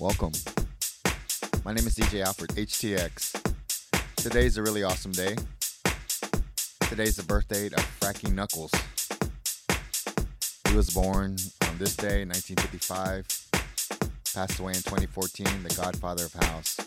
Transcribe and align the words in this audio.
Welcome. 0.00 0.32
My 1.62 1.74
name 1.74 1.86
is 1.86 1.94
DJ 1.94 2.24
Alfred, 2.24 2.52
HTX. 2.52 3.38
Today's 4.16 4.56
a 4.56 4.62
really 4.62 4.82
awesome 4.82 5.12
day. 5.12 5.36
Today's 6.88 7.16
the 7.16 7.22
birthday 7.22 7.66
of 7.66 7.82
Frankie 8.00 8.30
Knuckles. 8.30 8.72
He 10.70 10.74
was 10.74 10.88
born 10.88 11.36
on 11.68 11.76
this 11.76 11.96
day, 11.96 12.24
1955. 12.24 13.26
Passed 14.32 14.58
away 14.58 14.72
in 14.72 14.78
2014, 14.78 15.46
the 15.64 15.74
godfather 15.74 16.24
of 16.24 16.32
house. 16.32 16.78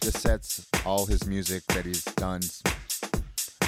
This 0.00 0.14
sets 0.14 0.66
all 0.86 1.04
his 1.04 1.26
music 1.26 1.62
that 1.74 1.84
he's 1.84 2.04
done 2.04 2.40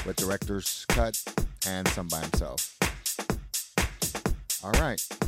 with 0.06 0.16
director's 0.16 0.86
cut 0.88 1.22
and 1.66 1.86
some 1.88 2.08
by 2.08 2.20
himself. 2.20 2.74
All 4.64 4.72
right. 4.72 5.19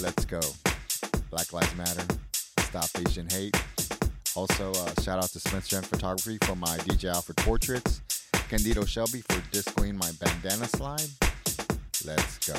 Let's 0.00 0.24
go. 0.24 0.40
Black 1.30 1.52
Lives 1.52 1.74
Matter. 1.76 2.04
Stop 2.60 2.88
Asian 2.98 3.28
hate. 3.28 3.56
Also, 4.36 4.70
uh, 4.72 5.02
shout 5.02 5.18
out 5.18 5.30
to 5.30 5.40
Spencer 5.40 5.76
and 5.78 5.86
Photography 5.86 6.38
for 6.44 6.54
my 6.54 6.76
DJ 6.78 7.12
Alfred 7.12 7.36
portraits. 7.38 8.00
Candido 8.48 8.84
Shelby 8.84 9.22
for 9.22 9.42
discoing 9.50 9.96
my 9.96 10.10
bandana 10.20 10.68
slide. 10.68 11.08
Let's 12.04 12.38
go. 12.46 12.54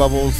Bubbles. 0.00 0.39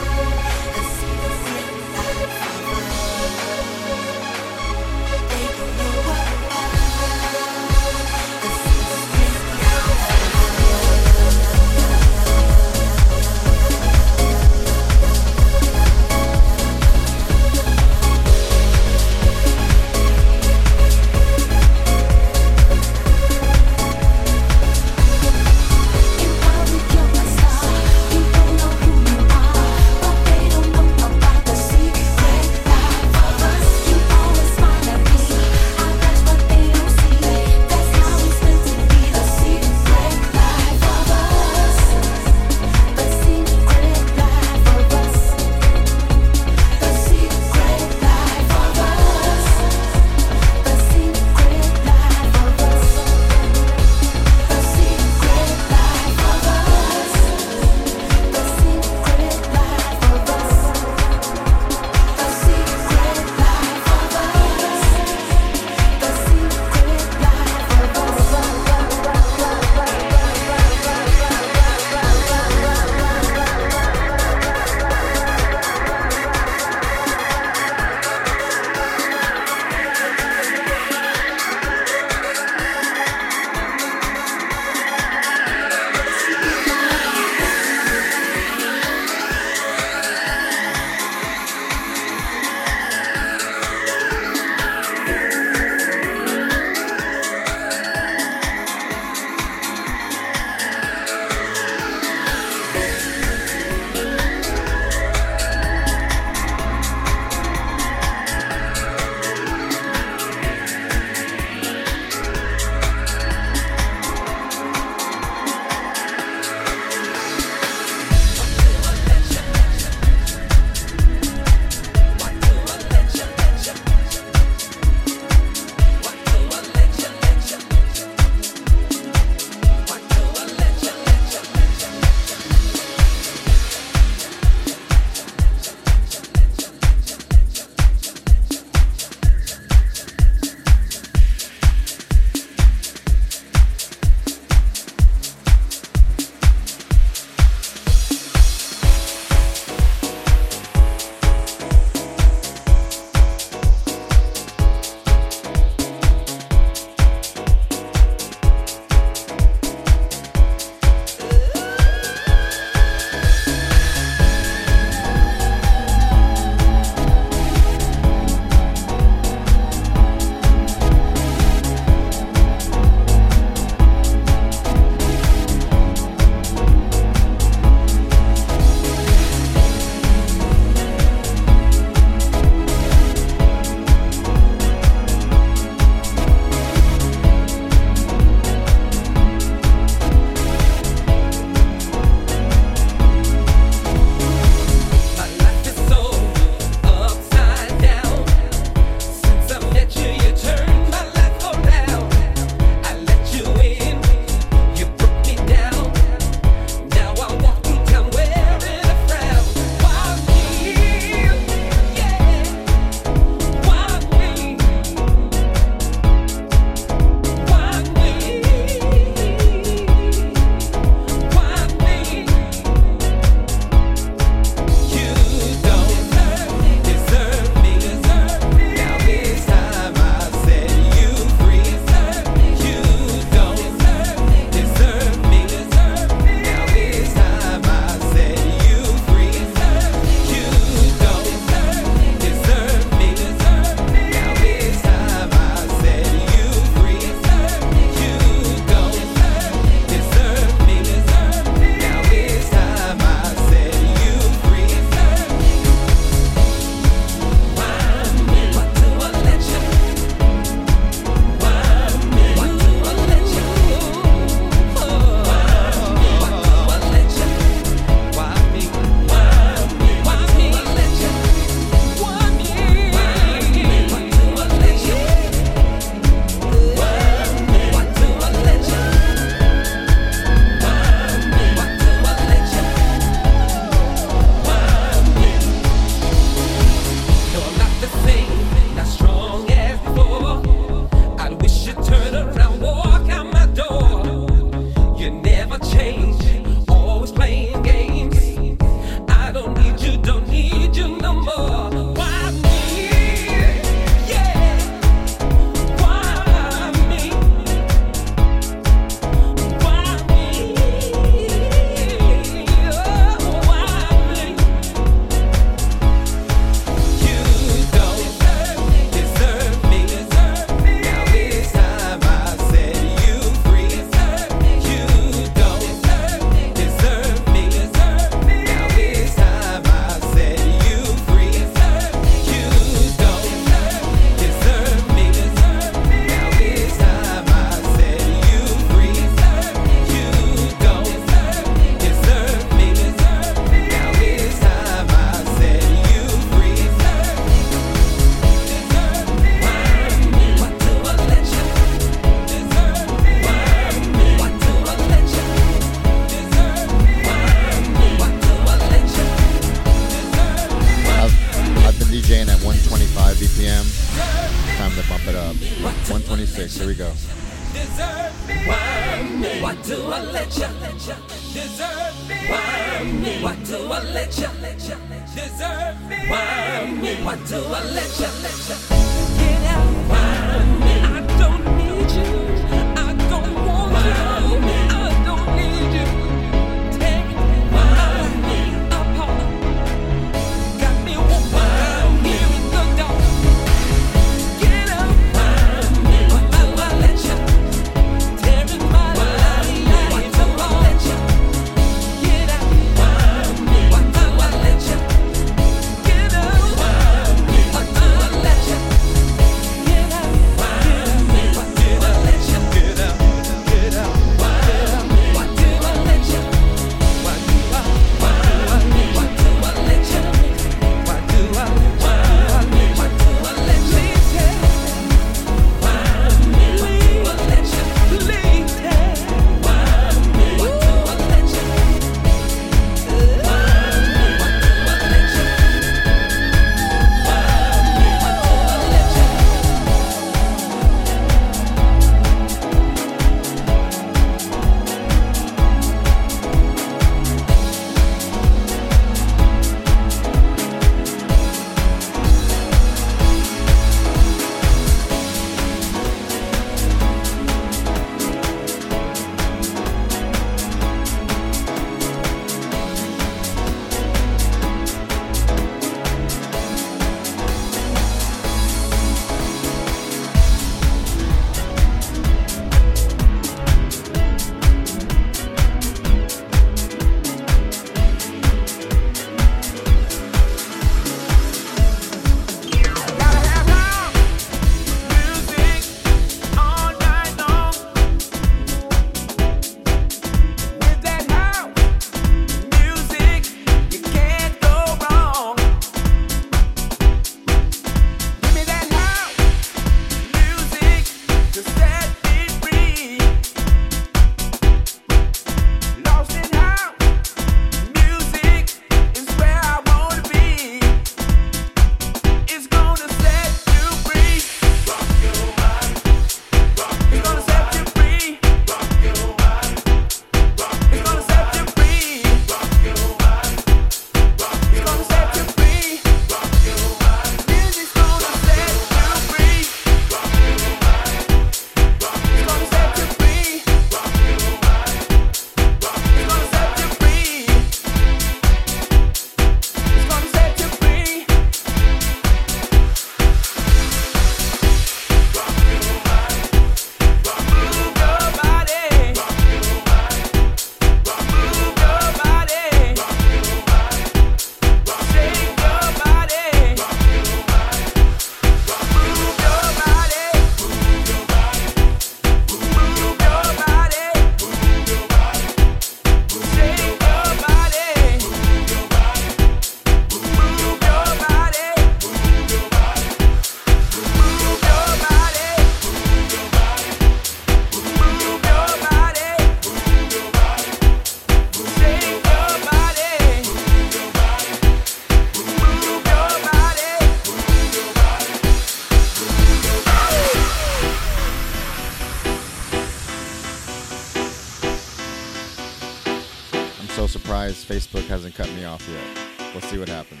so 596.78 596.86
surprised 596.86 597.48
Facebook 597.48 597.84
hasn't 597.88 598.14
cut 598.14 598.30
me 598.34 598.44
off 598.44 598.64
yet. 598.68 599.32
We'll 599.32 599.40
see 599.40 599.58
what 599.58 599.68
happens. 599.68 600.00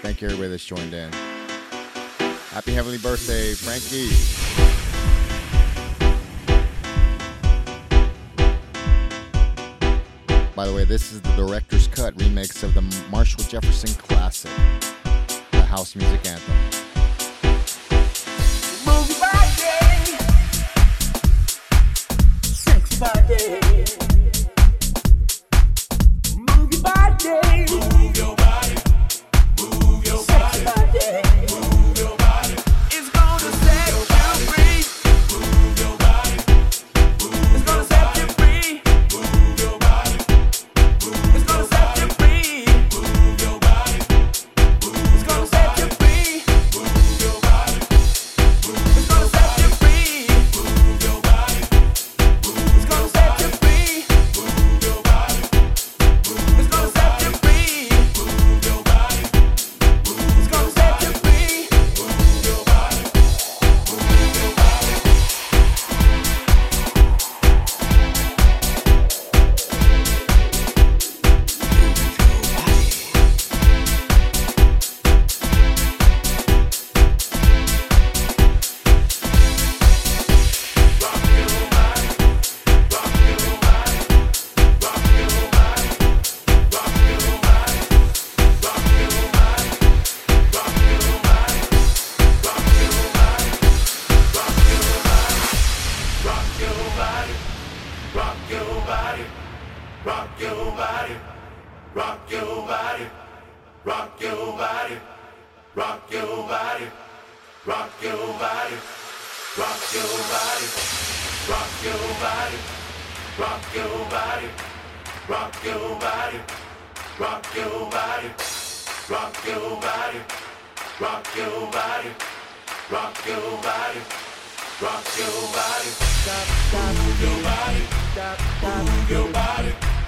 Thank 0.00 0.20
you, 0.20 0.28
everybody 0.28 0.50
that's 0.50 0.64
joined 0.64 0.94
in. 0.94 1.12
Happy 2.52 2.72
Heavenly 2.72 2.98
Birthday, 2.98 3.54
Frankie. 3.54 4.10
By 10.54 10.68
the 10.68 10.72
way, 10.72 10.84
this 10.84 11.10
is 11.10 11.20
the 11.20 11.34
director's 11.34 11.88
cut 11.88 12.14
remix 12.14 12.62
of 12.62 12.72
the 12.74 12.82
Marshall 13.10 13.42
Jefferson 13.42 13.92
classic, 14.00 14.52
the 15.50 15.62
house 15.62 15.96
music 15.96 16.24
anthem. 16.26 16.54
Move 18.86 19.18
by 19.18 19.50
day. 19.56 20.16
Sex 22.44 22.96
by 23.00 23.24
day. 23.26 23.69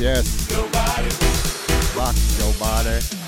yes. 0.00 0.48
Nobody. 0.50 1.10
Rock 1.94 2.16
nobody. 2.38 3.19